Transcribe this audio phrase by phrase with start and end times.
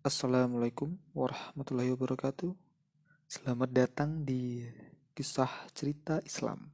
[0.00, 2.56] Assalamualaikum warahmatullahi wabarakatuh.
[3.28, 4.64] Selamat datang di
[5.12, 6.72] kisah cerita Islam.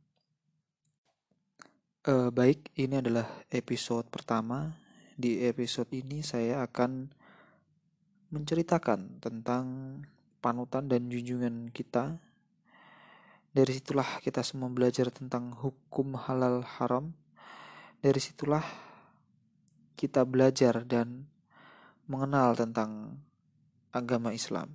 [2.06, 4.78] Uh, baik, ini adalah episode pertama.
[5.18, 7.10] Di episode ini saya akan
[8.30, 9.64] menceritakan tentang
[10.38, 12.22] panutan dan junjungan kita.
[13.50, 17.10] Dari situlah kita semua belajar tentang hukum halal haram.
[17.98, 18.62] Dari situlah
[19.98, 21.26] kita belajar dan
[22.06, 23.18] mengenal tentang
[23.90, 24.70] agama Islam.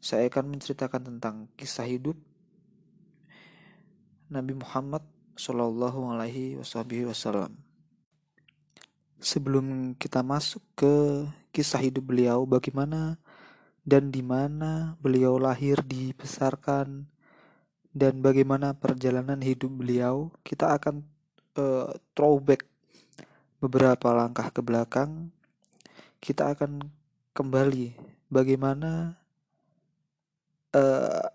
[0.00, 2.16] Saya akan menceritakan tentang kisah hidup
[4.32, 5.04] Nabi Muhammad
[5.36, 7.56] Shallallahu Alaihi Wasallam.
[9.20, 13.20] Sebelum kita masuk ke kisah hidup beliau, bagaimana
[13.84, 17.08] dan di mana beliau lahir dibesarkan
[17.92, 21.04] dan bagaimana perjalanan hidup beliau, kita akan
[21.58, 22.64] uh, throwback
[23.60, 25.28] beberapa langkah ke belakang
[26.20, 26.84] kita akan
[27.32, 27.96] kembali
[28.28, 29.16] bagaimana
[30.76, 31.26] uh,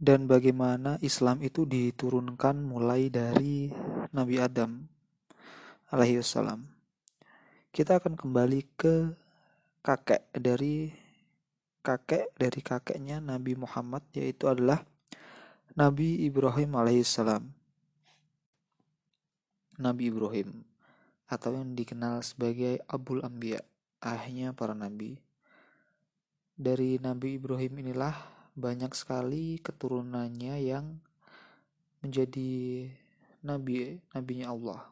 [0.00, 3.68] dan bagaimana Islam itu diturunkan mulai dari
[4.14, 4.86] Nabi Adam
[5.90, 6.70] alaihi wasallam.
[7.74, 9.12] Kita akan kembali ke
[9.82, 10.94] kakek dari
[11.82, 14.86] kakek dari kakeknya Nabi Muhammad yaitu adalah
[15.74, 17.42] Nabi Ibrahim alaihissalam.
[19.80, 20.69] Nabi Ibrahim
[21.30, 23.62] atau yang dikenal sebagai Abul Ambia,
[24.02, 25.22] ayahnya para nabi.
[26.58, 28.12] Dari Nabi Ibrahim inilah
[28.58, 30.98] banyak sekali keturunannya yang
[32.02, 32.84] menjadi
[33.46, 34.90] nabi nabinya Allah.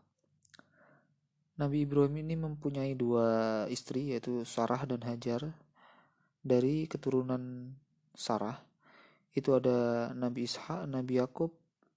[1.58, 5.42] Nabi Ibrahim ini mempunyai dua istri yaitu Sarah dan Hajar.
[6.38, 7.74] Dari keturunan
[8.14, 8.62] Sarah
[9.34, 11.50] itu ada Nabi Ishak, Nabi Yakub,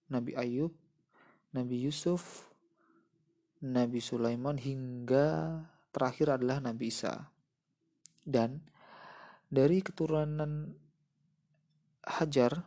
[0.09, 0.73] Nabi Ayub,
[1.53, 2.50] Nabi Yusuf,
[3.61, 5.61] Nabi Sulaiman hingga
[5.93, 7.29] terakhir adalah Nabi Isa.
[8.25, 8.65] Dan
[9.53, 10.73] dari keturunan
[12.01, 12.65] Hajar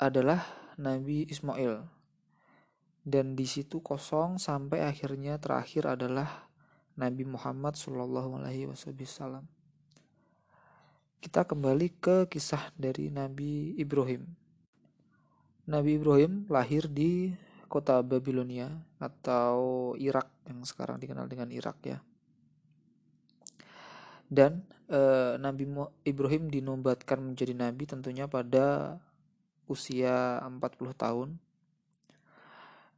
[0.00, 0.40] adalah
[0.80, 1.84] Nabi Ismail.
[3.04, 6.48] Dan di situ kosong sampai akhirnya terakhir adalah
[6.96, 9.44] Nabi Muhammad Shallallahu Alaihi Wasallam.
[11.20, 14.24] Kita kembali ke kisah dari Nabi Ibrahim.
[15.68, 17.36] Nabi Ibrahim lahir di
[17.68, 22.00] kota Babilonia atau Irak yang sekarang dikenal dengan Irak ya.
[24.28, 25.00] Dan e,
[25.40, 25.68] Nabi
[26.04, 28.98] Ibrahim dinobatkan menjadi nabi tentunya pada
[29.68, 30.58] usia 40
[30.96, 31.28] tahun.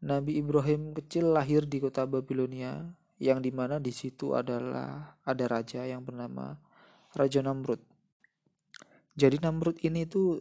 [0.00, 2.88] Nabi Ibrahim kecil lahir di kota Babilonia
[3.20, 6.56] yang di mana di situ adalah ada raja yang bernama
[7.12, 7.82] Raja Namrud.
[9.12, 10.40] Jadi Namrud ini tuh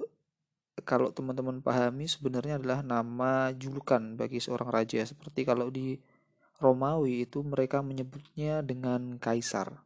[0.84, 6.00] kalau teman-teman pahami sebenarnya adalah nama julukan bagi seorang raja seperti kalau di
[6.60, 9.80] Romawi itu mereka menyebutnya dengan kaisar.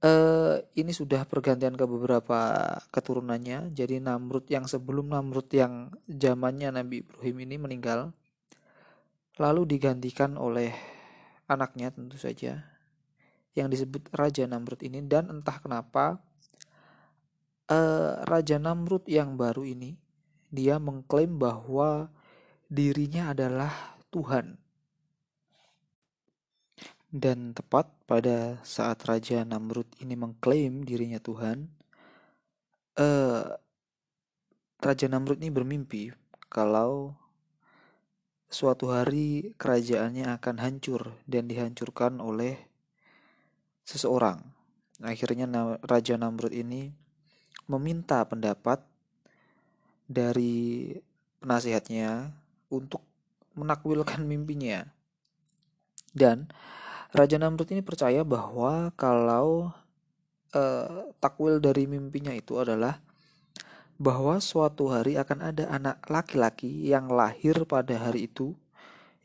[0.00, 3.72] Uh, ini sudah pergantian ke beberapa keturunannya.
[3.72, 8.12] Jadi Namrud yang sebelum Namrud yang zamannya Nabi Ibrahim ini meninggal,
[9.36, 10.72] lalu digantikan oleh
[11.48, 12.64] anaknya tentu saja,
[13.52, 15.04] yang disebut Raja Namrud ini.
[15.04, 16.20] Dan entah kenapa
[17.70, 19.94] uh, Raja Namrud yang baru ini
[20.50, 22.10] dia mengklaim bahwa
[22.66, 23.70] dirinya adalah
[24.10, 24.58] Tuhan.
[27.10, 31.66] Dan tepat pada saat Raja Namrud ini mengklaim dirinya Tuhan,
[32.98, 33.50] uh,
[34.78, 36.14] Raja Namrud ini bermimpi
[36.46, 37.18] kalau
[38.46, 42.58] suatu hari kerajaannya akan hancur dan dihancurkan oleh
[43.82, 44.42] seseorang.
[45.02, 45.50] Akhirnya
[45.82, 46.94] Raja Namrud ini
[47.70, 48.82] meminta pendapat
[50.10, 50.90] dari
[51.38, 52.34] penasihatnya
[52.66, 53.06] untuk
[53.54, 54.90] menakwilkan mimpinya.
[56.10, 56.50] Dan
[57.14, 59.70] Raja Namrud ini percaya bahwa kalau
[60.50, 62.98] uh, takwil dari mimpinya itu adalah
[64.00, 68.56] bahwa suatu hari akan ada anak laki-laki yang lahir pada hari itu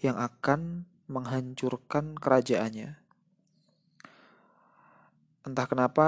[0.04, 3.00] yang akan menghancurkan kerajaannya.
[5.46, 6.08] Entah kenapa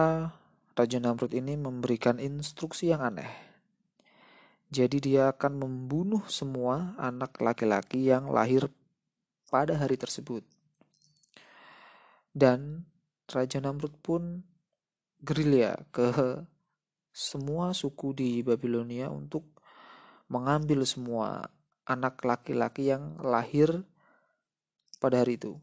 [0.78, 3.34] Raja Namrud ini memberikan instruksi yang aneh.
[4.70, 8.70] Jadi dia akan membunuh semua anak laki-laki yang lahir
[9.50, 10.46] pada hari tersebut.
[12.30, 12.86] Dan
[13.26, 14.46] Raja Namrud pun
[15.18, 16.46] gerilya ke
[17.10, 19.58] semua suku di Babilonia untuk
[20.30, 21.50] mengambil semua
[21.90, 23.82] anak laki-laki yang lahir
[25.02, 25.58] pada hari itu.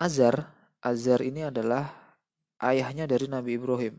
[0.00, 0.48] Azar,
[0.80, 2.05] Azar ini adalah
[2.60, 3.96] ayahnya dari Nabi Ibrahim.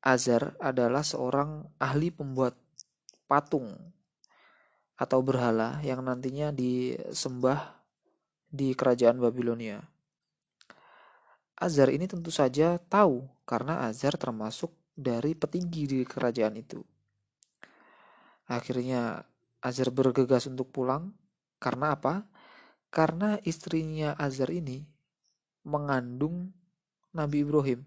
[0.00, 2.56] Azar adalah seorang ahli pembuat
[3.28, 3.76] patung
[4.96, 7.80] atau berhala yang nantinya disembah
[8.48, 9.80] di kerajaan Babilonia.
[11.60, 16.80] Azar ini tentu saja tahu karena Azar termasuk dari petinggi di kerajaan itu.
[18.48, 19.22] Akhirnya
[19.60, 21.12] Azar bergegas untuk pulang
[21.60, 22.24] karena apa?
[22.88, 24.82] Karena istrinya Azar ini
[25.62, 26.56] mengandung
[27.10, 27.82] Nabi Ibrahim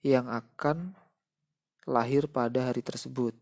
[0.00, 0.96] yang akan
[1.84, 3.36] lahir pada hari tersebut.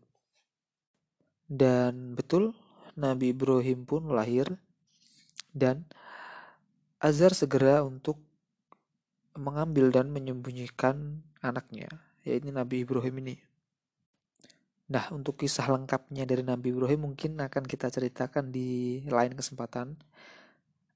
[1.49, 2.53] Dan betul,
[2.99, 4.59] Nabi Ibrahim pun lahir
[5.55, 5.87] dan
[6.99, 8.19] Azar segera untuk
[9.39, 11.87] mengambil dan menyembunyikan anaknya,
[12.27, 13.35] yaitu Nabi Ibrahim ini.
[14.89, 19.95] Nah, untuk kisah lengkapnya dari Nabi Ibrahim mungkin akan kita ceritakan di lain kesempatan.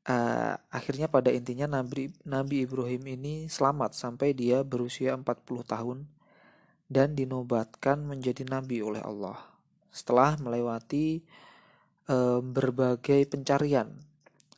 [0.04, 5.24] Uh, akhirnya pada intinya Nabi, Nabi Ibrahim ini selamat sampai dia berusia 40
[5.64, 6.04] tahun
[6.92, 9.40] dan dinobatkan menjadi nabi oleh Allah.
[9.96, 11.24] Setelah melewati
[12.12, 13.96] uh, berbagai pencarian.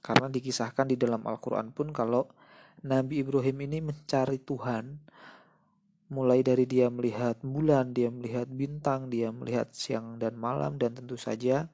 [0.01, 2.30] Karena dikisahkan di dalam Al-Qur'an pun kalau
[2.86, 5.01] Nabi Ibrahim ini mencari Tuhan
[6.13, 11.18] mulai dari dia melihat bulan, dia melihat bintang, dia melihat siang dan malam dan tentu
[11.18, 11.65] saja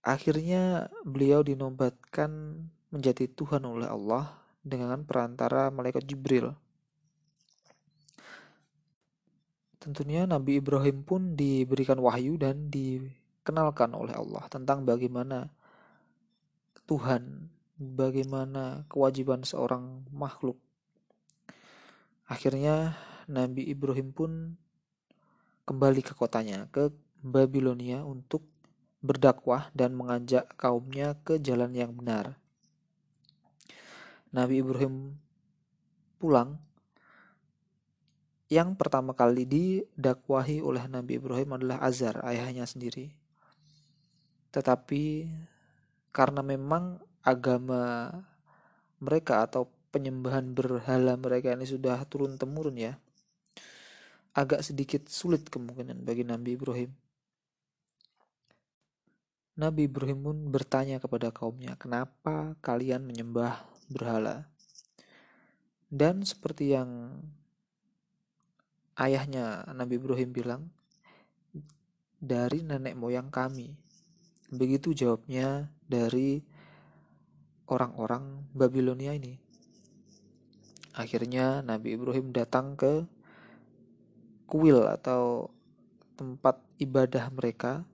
[0.00, 6.52] akhirnya beliau dinobatkan menjadi Tuhan oleh Allah dengan perantara malaikat Jibril.
[9.80, 15.48] Tentunya Nabi Ibrahim pun diberikan wahyu dan dikenalkan oleh Allah tentang bagaimana
[16.84, 17.48] Tuhan,
[17.80, 20.60] bagaimana kewajiban seorang makhluk
[22.30, 22.94] Akhirnya
[23.26, 24.54] Nabi Ibrahim pun
[25.66, 26.94] kembali ke kotanya, ke
[27.26, 28.46] Babilonia untuk
[29.00, 32.36] berdakwah dan mengajak kaumnya ke jalan yang benar.
[34.30, 35.16] Nabi Ibrahim
[36.20, 36.60] pulang
[38.50, 43.14] yang pertama kali didakwahi oleh Nabi Ibrahim adalah Azar, ayahnya sendiri.
[44.50, 45.30] Tetapi
[46.10, 48.10] karena memang agama
[48.98, 52.98] mereka atau penyembahan berhala mereka ini sudah turun temurun ya
[54.34, 56.90] agak sedikit sulit kemungkinan bagi Nabi Ibrahim.
[59.58, 64.46] Nabi Ibrahim pun bertanya kepada kaumnya, "Kenapa kalian menyembah berhala?"
[65.90, 67.18] Dan seperti yang
[68.94, 70.62] ayahnya Nabi Ibrahim bilang,
[72.22, 73.74] "Dari nenek moyang kami."
[74.50, 76.42] Begitu jawabnya dari
[77.70, 79.38] orang-orang Babilonia ini.
[80.90, 83.06] Akhirnya Nabi Ibrahim datang ke
[84.50, 85.54] kuil atau
[86.18, 87.86] tempat ibadah mereka.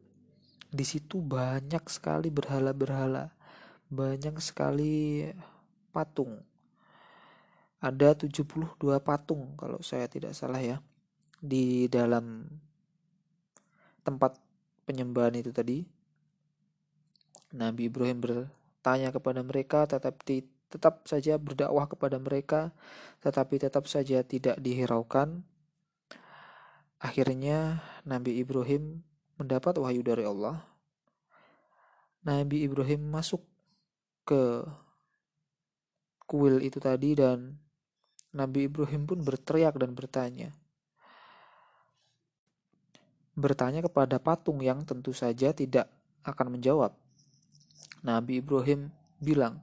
[0.76, 3.32] Di situ banyak sekali berhala-berhala,
[3.88, 5.24] banyak sekali
[5.88, 6.44] patung.
[7.80, 10.84] Ada 72 patung kalau saya tidak salah ya
[11.40, 12.44] di dalam
[14.04, 14.36] tempat
[14.84, 15.80] penyembahan itu tadi.
[17.56, 22.74] Nabi Ibrahim bertanya kepada mereka tetapi tetap saja berdakwah kepada mereka,
[23.22, 25.46] tetapi tetap saja tidak dihiraukan.
[26.98, 29.05] Akhirnya Nabi Ibrahim
[29.36, 30.60] mendapat wahyu dari Allah.
[32.26, 33.44] Nabi Ibrahim masuk
[34.26, 34.66] ke
[36.26, 37.54] kuil itu tadi dan
[38.34, 40.50] Nabi Ibrahim pun berteriak dan bertanya.
[43.36, 45.86] Bertanya kepada patung yang tentu saja tidak
[46.26, 46.92] akan menjawab.
[48.02, 48.90] Nabi Ibrahim
[49.22, 49.62] bilang,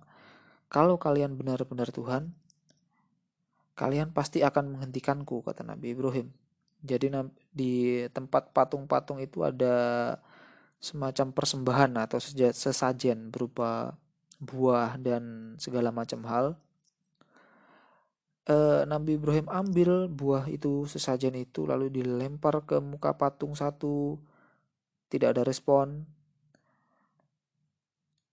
[0.72, 2.34] kalau kalian benar-benar Tuhan,
[3.78, 6.34] kalian pasti akan menghentikanku, kata Nabi Ibrahim.
[6.84, 7.08] Jadi
[7.56, 9.76] di tempat patung-patung itu ada
[10.84, 12.20] semacam persembahan atau
[12.52, 13.96] sesajen berupa
[14.44, 16.46] buah dan segala macam hal.
[18.44, 24.20] E, Nabi Ibrahim ambil buah itu sesajen itu lalu dilempar ke muka patung satu,
[25.08, 26.04] tidak ada respon.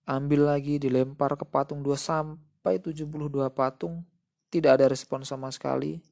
[0.03, 3.07] Ambil lagi dilempar ke patung 2 sampai 72
[3.55, 4.03] patung.
[4.51, 6.10] Tidak ada respon sama sekali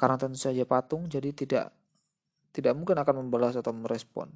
[0.00, 1.76] karena tentu saja patung jadi tidak
[2.56, 4.32] tidak mungkin akan membalas atau merespon.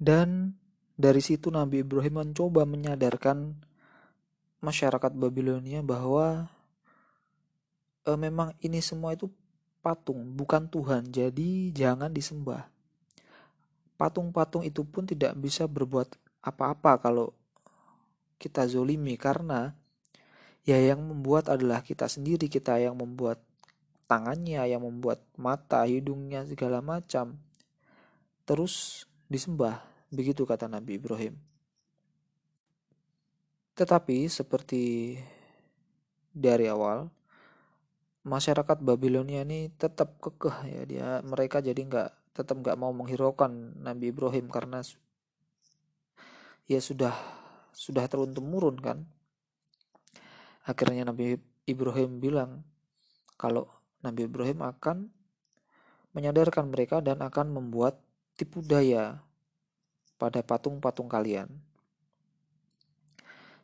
[0.00, 0.56] Dan
[0.96, 3.54] dari situ Nabi Ibrahim mencoba menyadarkan
[4.64, 6.48] masyarakat Babilonia bahwa
[8.02, 9.28] e, memang ini semua itu
[9.84, 11.12] patung bukan Tuhan.
[11.12, 12.66] Jadi jangan disembah.
[13.94, 17.30] Patung-patung itu pun tidak bisa berbuat apa-apa kalau
[18.42, 19.76] kita zolimi karena
[20.66, 23.38] ya yang membuat adalah kita sendiri kita yang membuat
[24.14, 27.34] tangannya yang membuat mata hidungnya segala macam
[28.46, 29.82] terus disembah
[30.14, 31.34] begitu kata Nabi Ibrahim.
[33.74, 35.18] Tetapi seperti
[36.30, 37.10] dari awal
[38.22, 43.50] masyarakat Babilonia ini tetap kekeh ya dia mereka jadi nggak tetap nggak mau menghiraukan
[43.82, 44.78] Nabi Ibrahim karena
[46.70, 47.18] ya sudah
[47.74, 49.10] sudah turun temurun kan.
[50.62, 51.34] Akhirnya Nabi
[51.66, 52.62] Ibrahim bilang
[53.34, 53.66] kalau
[54.04, 55.08] Nabi Ibrahim akan
[56.12, 57.96] menyadarkan mereka dan akan membuat
[58.36, 59.24] tipu daya
[60.20, 61.48] pada patung-patung kalian.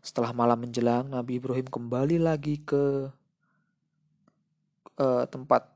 [0.00, 3.12] Setelah malam menjelang, Nabi Ibrahim kembali lagi ke
[4.96, 5.68] uh, tempat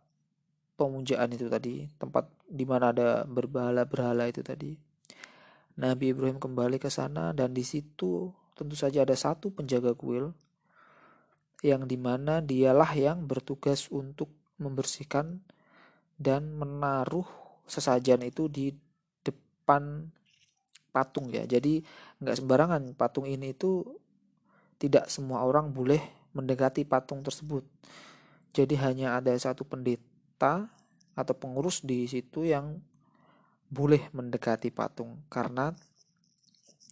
[0.81, 4.75] pemujaan itu tadi, tempat di mana ada berhala-berhala itu tadi.
[5.75, 10.31] Nabi Ibrahim kembali ke sana dan di situ tentu saja ada satu penjaga kuil
[11.67, 15.43] yang di mana dialah yang bertugas untuk membersihkan
[16.15, 17.27] dan menaruh
[17.67, 18.71] sesajen itu di
[19.25, 20.11] depan
[20.95, 21.43] patung ya.
[21.49, 21.83] Jadi
[22.23, 23.83] nggak sembarangan patung ini itu
[24.79, 27.67] tidak semua orang boleh mendekati patung tersebut.
[28.55, 30.71] Jadi hanya ada satu pendeta
[31.15, 32.79] atau pengurus di situ yang
[33.71, 35.75] boleh mendekati patung karena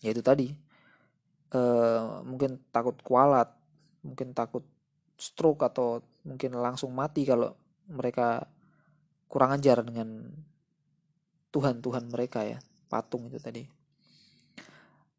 [0.03, 0.51] yaitu tadi
[1.55, 3.55] uh, mungkin takut kualat,
[4.03, 4.67] mungkin takut
[5.17, 7.55] stroke atau mungkin langsung mati kalau
[7.91, 8.47] mereka
[9.27, 10.29] kurang ajar dengan
[11.53, 13.65] Tuhan-Tuhan mereka ya, patung itu tadi.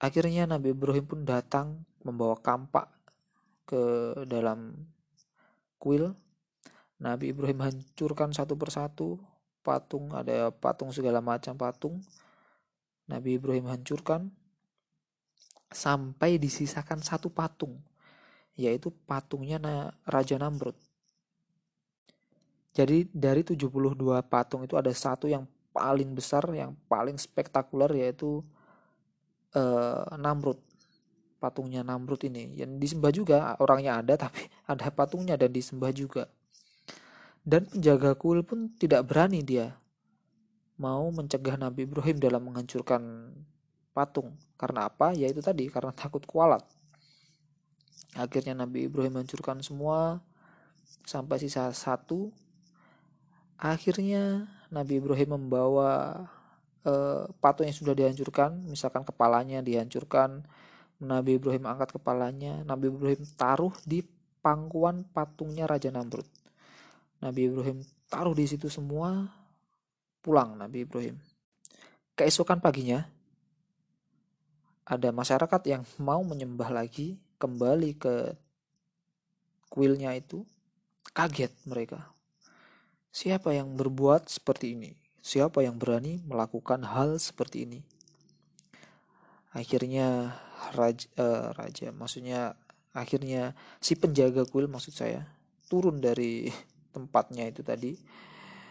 [0.01, 2.91] Akhirnya Nabi Ibrahim pun datang membawa kampak
[3.63, 3.81] ke
[4.27, 4.75] dalam
[5.79, 6.11] kuil.
[6.99, 9.21] Nabi Ibrahim hancurkan satu persatu
[9.63, 12.03] patung, ada patung segala macam patung.
[13.07, 14.31] Nabi Ibrahim hancurkan
[15.71, 17.81] sampai disisakan satu patung,
[18.53, 19.57] yaitu patungnya
[20.05, 20.77] Raja Namrud.
[22.73, 23.69] Jadi dari 72
[24.25, 28.41] patung itu ada satu yang paling besar, yang paling spektakuler yaitu
[29.53, 30.57] uh, Namrud.
[31.37, 36.29] Patungnya Namrud ini yang disembah juga, orangnya ada tapi ada patungnya dan disembah juga.
[37.43, 39.75] Dan penjaga kuil pun tidak berani dia
[40.79, 43.29] mau mencegah Nabi Ibrahim dalam menghancurkan
[43.93, 44.33] patung.
[44.57, 45.13] Karena apa?
[45.13, 46.65] Ya itu tadi, karena takut kualat.
[48.13, 50.21] Akhirnya Nabi Ibrahim hancurkan semua
[51.03, 52.29] sampai sisa satu
[53.63, 54.43] Akhirnya
[54.75, 56.19] Nabi Ibrahim membawa
[56.83, 60.43] uh, patung yang sudah dihancurkan, misalkan kepalanya dihancurkan,
[60.99, 64.03] Nabi Ibrahim angkat kepalanya, Nabi Ibrahim taruh di
[64.43, 66.27] pangkuan patungnya Raja Namrud.
[67.23, 69.31] Nabi Ibrahim taruh di situ semua,
[70.19, 71.15] pulang Nabi Ibrahim.
[72.19, 73.07] Keesokan paginya,
[74.83, 78.15] ada masyarakat yang mau menyembah lagi, kembali ke
[79.67, 80.47] kuilnya itu,
[81.11, 82.07] kaget mereka.
[83.11, 84.95] Siapa yang berbuat seperti ini?
[85.19, 87.79] Siapa yang berani melakukan hal seperti ini?
[89.51, 90.39] Akhirnya
[90.71, 92.55] raja, uh, raja maksudnya
[92.95, 95.27] akhirnya si penjaga kuil maksud saya
[95.67, 96.47] turun dari
[96.95, 97.97] tempatnya itu tadi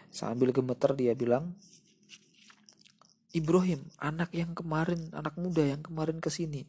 [0.09, 1.53] sambil gemeter dia bilang
[3.33, 6.63] Ibrahim anak yang kemarin anak muda yang kemarin ke sini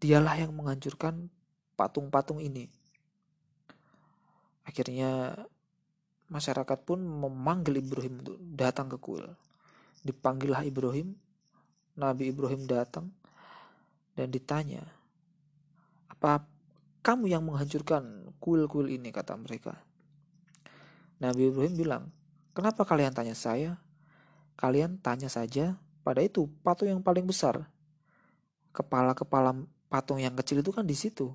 [0.00, 1.28] dialah yang menghancurkan
[1.76, 2.72] patung-patung ini
[4.70, 5.34] akhirnya
[6.30, 9.26] masyarakat pun memanggil Ibrahim untuk datang ke kuil.
[10.06, 11.18] Dipanggillah Ibrahim,
[11.98, 13.10] Nabi Ibrahim datang
[14.14, 14.86] dan ditanya,
[16.06, 16.46] apa
[17.02, 19.74] kamu yang menghancurkan kuil-kuil ini kata mereka.
[21.18, 22.02] Nabi Ibrahim bilang,
[22.54, 23.76] kenapa kalian tanya saya?
[24.56, 25.76] Kalian tanya saja
[26.06, 27.68] pada itu patung yang paling besar.
[28.70, 29.56] Kepala-kepala
[29.90, 31.34] patung yang kecil itu kan di situ.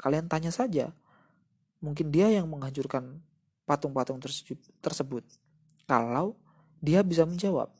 [0.00, 0.90] Kalian tanya saja.
[1.84, 3.20] Mungkin dia yang menghancurkan
[3.68, 4.18] patung-patung
[4.80, 5.22] tersebut
[5.84, 6.34] kalau
[6.80, 7.70] dia bisa menjawab.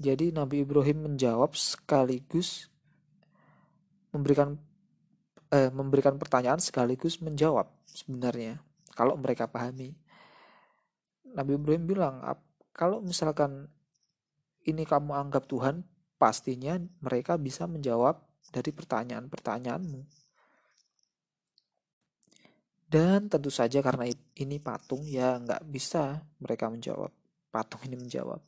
[0.00, 2.70] Jadi Nabi Ibrahim menjawab sekaligus
[4.10, 4.58] memberikan
[5.52, 8.60] eh, memberikan pertanyaan sekaligus menjawab sebenarnya
[8.94, 9.96] kalau mereka pahami.
[11.30, 12.22] Nabi Ibrahim bilang
[12.74, 13.70] kalau misalkan
[14.66, 15.86] ini kamu anggap Tuhan,
[16.20, 20.02] pastinya mereka bisa menjawab dari pertanyaan-pertanyaanmu.
[22.90, 27.14] Dan tentu saja karena ini patung ya nggak bisa mereka menjawab.
[27.54, 28.42] Patung ini menjawab.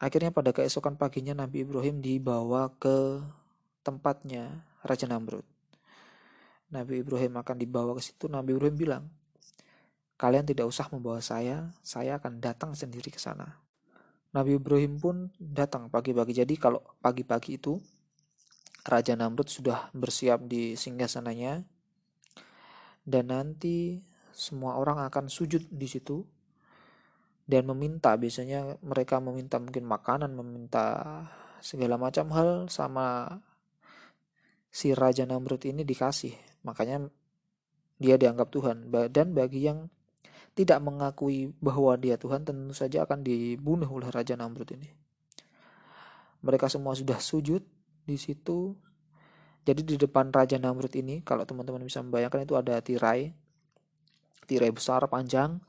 [0.00, 3.20] Akhirnya pada keesokan paginya Nabi Ibrahim dibawa ke
[3.84, 5.44] tempatnya Raja Namrud.
[6.72, 8.26] Nabi Ibrahim akan dibawa ke situ.
[8.26, 9.04] Nabi Ibrahim bilang,
[10.16, 13.60] kalian tidak usah membawa saya, saya akan datang sendiri ke sana.
[14.34, 16.34] Nabi Ibrahim pun datang pagi-pagi.
[16.34, 17.78] Jadi kalau pagi-pagi itu
[18.84, 21.64] Raja Namrud sudah bersiap di singgasananya
[23.04, 24.00] dan nanti
[24.32, 26.24] semua orang akan sujud di situ.
[27.44, 30.84] Dan meminta biasanya mereka meminta mungkin makanan meminta
[31.60, 33.36] segala macam hal sama
[34.72, 36.32] si Raja Namrud ini dikasih.
[36.64, 37.04] Makanya
[38.00, 38.88] dia dianggap Tuhan.
[39.12, 39.92] Dan bagi yang
[40.56, 44.88] tidak mengakui bahwa dia Tuhan tentu saja akan dibunuh oleh Raja Namrud ini.
[46.40, 47.60] Mereka semua sudah sujud
[48.04, 48.76] di situ.
[49.64, 53.32] Jadi di depan Raja Namrud ini kalau teman-teman bisa membayangkan itu ada tirai.
[54.44, 55.60] Tirai besar panjang.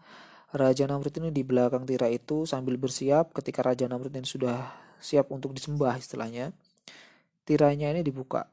[0.52, 5.32] Raja Namrud ini di belakang tirai itu sambil bersiap ketika Raja Namrud ini sudah siap
[5.32, 6.56] untuk disembah istilahnya
[7.46, 8.50] tirainya ini dibuka.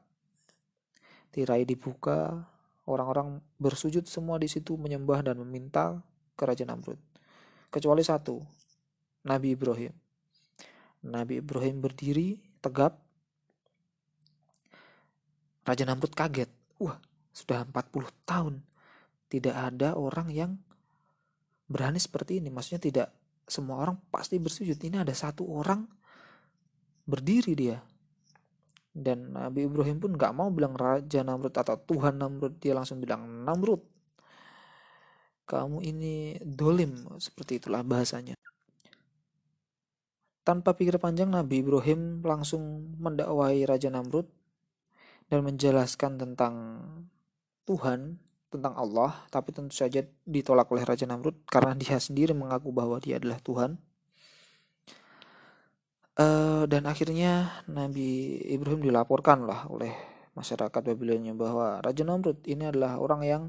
[1.33, 2.45] Tirai dibuka
[2.85, 5.99] orang-orang bersujud semua di situ menyembah dan meminta
[6.37, 7.01] ke Raja Namrud.
[7.73, 8.37] Kecuali satu
[9.25, 9.91] Nabi Ibrahim.
[11.03, 13.02] Nabi Ibrahim berdiri tegap
[15.63, 16.51] Raja Namrud kaget.
[16.79, 16.99] Wah,
[17.31, 18.53] sudah 40 tahun
[19.31, 20.51] tidak ada orang yang
[21.65, 22.53] berani seperti ini.
[22.53, 23.07] Maksudnya tidak
[23.49, 24.77] semua orang pasti bersujud.
[24.77, 25.87] Ini ada satu orang
[27.07, 27.81] berdiri dia.
[28.93, 32.61] Dan Nabi Ibrahim pun gak mau bilang Raja Namrud atau Tuhan Namrud.
[32.61, 33.81] Dia langsung bilang Namrud.
[35.49, 36.93] Kamu ini dolim.
[37.17, 38.37] Seperti itulah bahasanya.
[40.43, 44.27] Tanpa pikir panjang Nabi Ibrahim langsung mendakwahi Raja Namrud
[45.27, 46.55] dan menjelaskan tentang
[47.63, 48.19] Tuhan,
[48.51, 53.17] tentang Allah, tapi tentu saja ditolak oleh Raja Namrud karena dia sendiri mengaku bahwa dia
[53.17, 53.79] adalah Tuhan.
[56.13, 59.89] Uh, dan akhirnya Nabi Ibrahim dilaporkan lah oleh
[60.37, 63.43] masyarakat Babilonia bahwa Raja Namrud ini adalah orang yang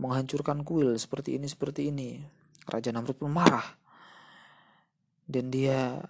[0.00, 2.24] menghancurkan kuil seperti ini seperti ini.
[2.68, 3.64] Raja Namrud pun marah
[5.28, 6.00] dan dia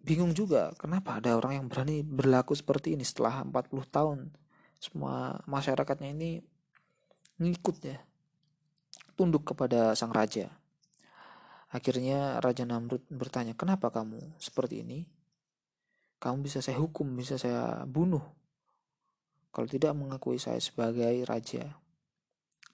[0.00, 4.18] bingung juga kenapa ada orang yang berani berlaku seperti ini setelah 40 tahun?
[4.80, 6.40] Semua masyarakatnya ini
[7.40, 8.00] ngikut ya
[9.20, 10.48] tunduk kepada sang raja.
[11.70, 15.06] Akhirnya Raja Namrud bertanya kenapa kamu seperti ini?
[16.18, 18.24] Kamu bisa saya hukum bisa saya bunuh?
[19.52, 21.78] Kalau tidak mengakui saya sebagai raja.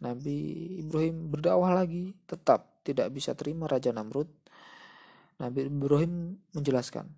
[0.01, 0.39] Nabi
[0.81, 4.29] Ibrahim berdakwah lagi tetap tidak bisa terima Raja Namrud
[5.37, 7.13] Nabi Ibrahim menjelaskan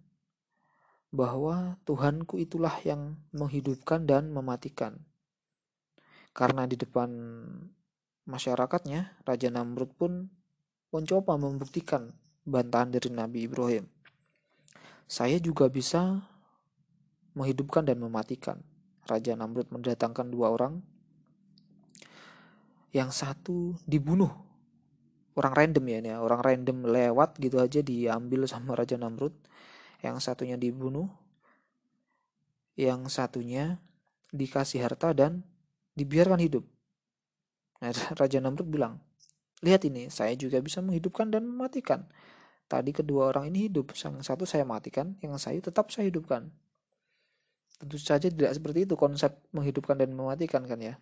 [1.15, 4.99] bahwa Tuhanku itulah yang menghidupkan dan mematikan.
[6.35, 7.09] Karena di depan
[8.27, 10.29] masyarakatnya, Raja Namrud pun
[10.91, 12.13] mencoba membuktikan
[12.45, 13.87] bantahan dari Nabi Ibrahim.
[15.09, 16.21] Saya juga bisa
[17.33, 18.61] menghidupkan dan mematikan.
[19.09, 20.85] Raja Namrud mendatangkan dua orang.
[22.93, 24.48] Yang satu dibunuh
[25.39, 29.33] orang random ya ini ya orang random lewat gitu aja diambil sama Raja Namrud.
[30.03, 31.07] Yang satunya dibunuh.
[32.75, 33.79] Yang satunya
[34.35, 35.47] dikasih harta dan
[35.95, 36.67] dibiarkan hidup.
[37.79, 38.99] Nah, Raja Namrud bilang
[39.59, 42.07] lihat ini saya juga bisa menghidupkan dan mematikan.
[42.69, 46.53] Tadi kedua orang ini hidup yang satu saya matikan yang saya tetap saya hidupkan.
[47.79, 50.99] Tentu saja tidak seperti itu konsep menghidupkan dan mematikan kan ya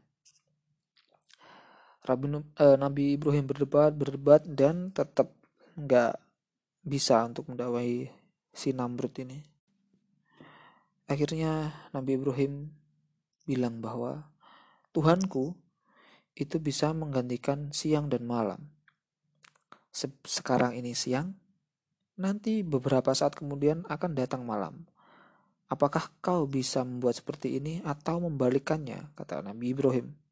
[2.07, 5.35] Rabi, eh, Nabi Ibrahim berdebat berdebat dan tetap
[5.75, 6.17] nggak
[6.87, 8.09] bisa untuk mendakwahi
[8.55, 9.43] si Namrud ini.
[11.11, 12.71] Akhirnya Nabi Ibrahim
[13.47, 14.27] bilang bahwa
[14.91, 15.55] Tuhanku
[16.37, 18.71] itu bisa menggantikan siang dan malam.
[20.27, 21.33] Sekarang ini siang,
[22.21, 24.85] nanti beberapa saat kemudian akan datang malam.
[25.67, 29.17] Apakah kau bisa membuat seperti ini atau membalikannya?
[29.19, 30.26] Kata Nabi Ibrahim.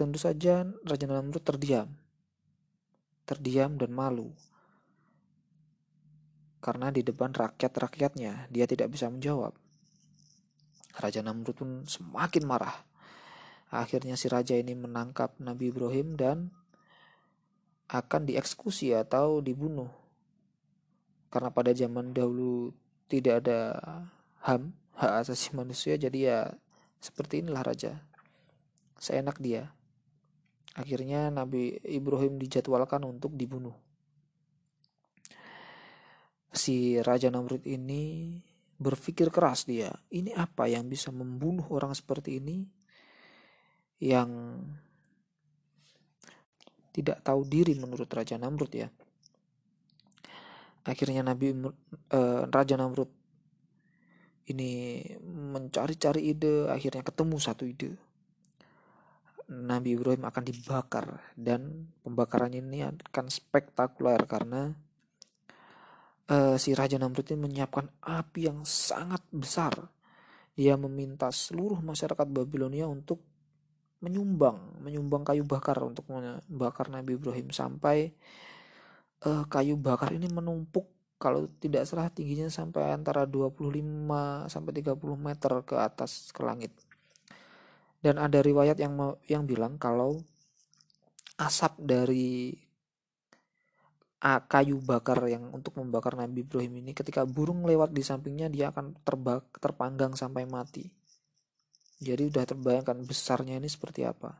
[0.00, 1.92] Tentu saja Raja Namrud terdiam.
[3.28, 4.32] Terdiam dan malu.
[6.64, 9.52] Karena di depan rakyat-rakyatnya dia tidak bisa menjawab.
[10.96, 12.80] Raja Namrud pun semakin marah.
[13.68, 16.48] Akhirnya si raja ini menangkap Nabi Ibrahim dan
[17.92, 19.92] akan dieksekusi atau dibunuh.
[21.28, 22.72] Karena pada zaman dahulu
[23.04, 23.76] tidak ada
[24.48, 26.38] HAM, hak asasi manusia, jadi ya
[27.04, 28.00] seperti inilah raja.
[28.96, 29.76] Seenak dia.
[30.78, 33.74] Akhirnya Nabi Ibrahim dijadwalkan untuk dibunuh.
[36.50, 38.34] Si Raja Namrud ini
[38.78, 39.90] berpikir keras dia.
[40.14, 42.62] Ini apa yang bisa membunuh orang seperti ini
[43.98, 44.30] yang
[46.94, 48.86] tidak tahu diri menurut Raja Namrud ya.
[50.86, 51.54] Akhirnya Nabi
[52.14, 53.10] eh, Raja Namrud
[54.50, 58.09] ini mencari-cari ide, akhirnya ketemu satu ide
[59.50, 64.70] Nabi Ibrahim akan dibakar dan pembakaran ini akan spektakuler karena
[66.30, 69.74] uh, si Raja Namrud ini menyiapkan api yang sangat besar.
[70.54, 73.18] Dia meminta seluruh masyarakat Babilonia untuk
[74.00, 78.14] menyumbang, menyumbang kayu bakar untuk membakar Nabi Ibrahim sampai
[79.26, 80.86] uh, kayu bakar ini menumpuk
[81.20, 83.76] kalau tidak salah tingginya sampai antara 25
[84.48, 86.72] sampai 30 meter ke atas ke langit.
[88.00, 88.96] Dan ada riwayat yang
[89.28, 90.24] yang bilang kalau
[91.36, 92.56] asap dari
[94.20, 99.00] kayu bakar yang untuk membakar Nabi Ibrahim ini ketika burung lewat di sampingnya dia akan
[99.00, 100.84] terbak terpanggang sampai mati.
[102.00, 104.32] Jadi udah terbayangkan besarnya ini seperti apa.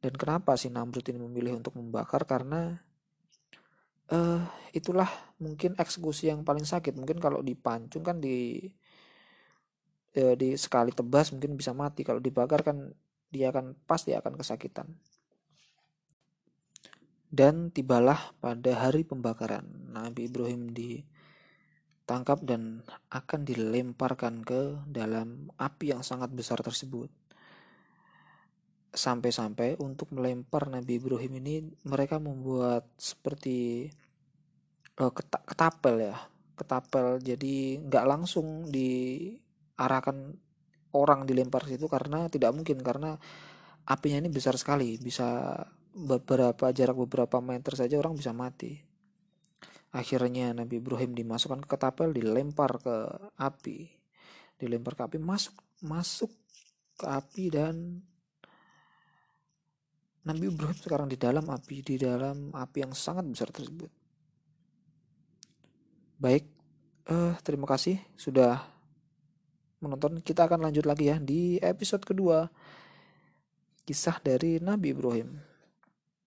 [0.00, 2.72] Dan kenapa si Namrud ini memilih untuk membakar karena
[4.08, 4.40] uh,
[4.72, 5.08] itulah
[5.40, 6.96] mungkin eksekusi yang paling sakit.
[6.96, 8.64] Mungkin kalau dipancung kan di
[10.16, 12.02] uh, di sekali tebas mungkin bisa mati.
[12.02, 12.90] Kalau dibakar kan
[13.30, 14.90] dia akan pasti akan kesakitan.
[17.30, 19.62] Dan tibalah pada hari pembakaran
[19.94, 27.06] Nabi Ibrahim ditangkap dan akan dilemparkan ke dalam api yang sangat besar tersebut.
[28.90, 33.86] Sampai-sampai untuk melempar Nabi Ibrahim ini mereka membuat seperti
[34.98, 35.14] uh,
[35.46, 36.18] ketapel ya,
[36.58, 37.22] ketapel.
[37.22, 38.66] Jadi nggak langsung
[39.80, 40.36] diarahkan
[40.92, 43.16] orang dilempar situ karena tidak mungkin karena
[43.88, 45.56] apinya ini besar sekali bisa
[45.96, 48.76] beberapa jarak beberapa meter saja orang bisa mati.
[49.96, 52.96] Akhirnya Nabi Ibrahim dimasukkan ke ketapel, dilempar ke
[53.40, 53.88] api,
[54.60, 56.30] dilempar ke api, masuk masuk
[57.00, 58.04] ke api dan
[60.28, 63.88] Nabi Ibrahim sekarang di dalam api, di dalam api yang sangat besar tersebut.
[66.20, 66.44] Baik,
[67.08, 68.79] uh, terima kasih sudah
[69.80, 70.20] menonton.
[70.20, 72.46] Kita akan lanjut lagi ya di episode kedua
[73.88, 75.49] kisah dari Nabi Ibrahim.